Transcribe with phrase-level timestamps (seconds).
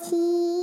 [0.00, 0.53] 七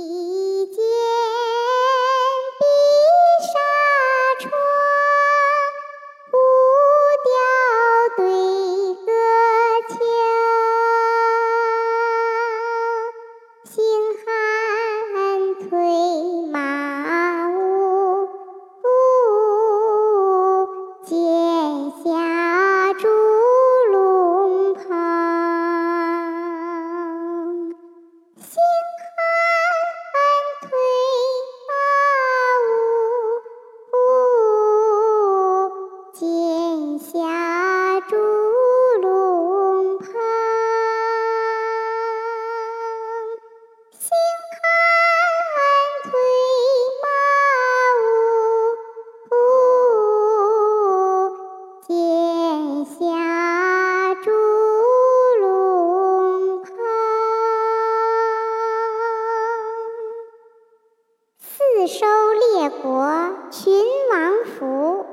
[61.82, 63.10] 四收列国
[63.50, 63.74] 群
[64.12, 65.04] 王服，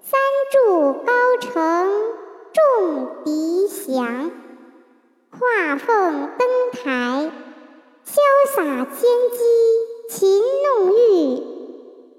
[0.00, 0.20] 三
[0.52, 1.90] 筑高城
[2.52, 4.30] 众敌降。
[5.32, 7.32] 画凤登台，
[8.06, 8.14] 潇
[8.54, 9.38] 洒千机
[10.08, 11.42] 擒弄玉；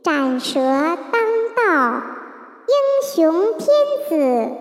[0.03, 1.23] 斩蛇当
[1.55, 2.01] 道，
[2.67, 2.75] 英
[3.15, 3.69] 雄天
[4.09, 4.51] 子